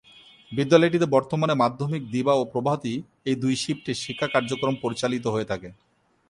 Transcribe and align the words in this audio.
বিদ্যালয়টিতে 0.51 1.07
বর্তমানে 1.15 1.53
মাধ্যমিক 1.63 2.03
দিবা 2.13 2.33
ও 2.37 2.43
প্রভাতী 2.53 2.93
-এই 3.01 3.35
দুই 3.43 3.53
শিফটে 3.63 3.91
শিক্ষা 4.03 4.27
কার্যক্রম 4.33 4.75
পরিচালিত 4.83 5.25
হয়ে 5.33 5.49
থাকে। 5.51 5.69